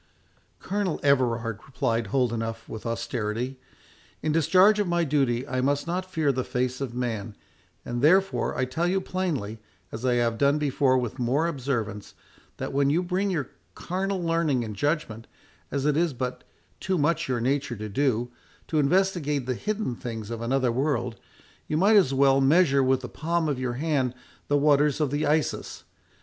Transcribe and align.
"Colonel 0.59 0.99
Everard," 1.03 1.59
replied 1.63 2.07
Holdenough, 2.07 2.65
with 2.67 2.87
austerity, 2.87 3.59
"in 4.23 4.31
discharge 4.31 4.79
of 4.79 4.87
my 4.87 5.03
duty 5.03 5.47
I 5.47 5.61
must 5.61 5.85
not 5.85 6.09
fear 6.11 6.31
the 6.31 6.43
face 6.43 6.81
of 6.81 6.95
man; 6.95 7.35
and, 7.85 8.01
therefore, 8.01 8.57
I 8.57 8.65
tell 8.65 8.87
you 8.87 8.99
plainly, 8.99 9.59
as 9.91 10.03
I 10.03 10.15
have 10.15 10.39
done 10.39 10.57
before 10.57 10.97
with 10.97 11.19
more 11.19 11.45
observance, 11.45 12.15
that 12.57 12.73
when 12.73 12.89
you 12.89 13.03
bring 13.03 13.29
your 13.29 13.51
carnal 13.75 14.23
learning 14.23 14.63
and 14.63 14.75
judgment, 14.75 15.27
as 15.69 15.85
it 15.85 15.95
is 15.95 16.13
but 16.13 16.45
too 16.79 16.97
much 16.97 17.27
your 17.27 17.39
nature 17.39 17.75
to 17.75 17.87
do, 17.87 18.31
to 18.69 18.79
investigate 18.79 19.45
the 19.45 19.53
hidden 19.53 19.95
things 19.95 20.31
of 20.31 20.41
another 20.41 20.71
world, 20.71 21.19
you 21.67 21.77
might 21.77 21.95
as 21.95 22.11
well 22.11 22.41
measure 22.41 22.81
with 22.81 23.01
the 23.01 23.07
palm 23.07 23.47
of 23.47 23.59
your 23.59 23.73
hand 23.73 24.15
the 24.47 24.57
waters 24.57 24.99
of 24.99 25.11
the 25.11 25.27
Isis. 25.27 25.83